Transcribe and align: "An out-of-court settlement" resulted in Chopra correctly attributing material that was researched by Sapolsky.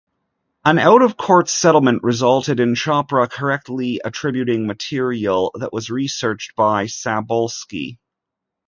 "An 0.65 0.79
out-of-court 0.79 1.47
settlement" 1.47 2.01
resulted 2.01 2.59
in 2.59 2.73
Chopra 2.73 3.29
correctly 3.29 4.01
attributing 4.03 4.65
material 4.65 5.51
that 5.53 5.71
was 5.73 5.91
researched 5.91 6.55
by 6.55 6.85
Sapolsky. 6.85 7.99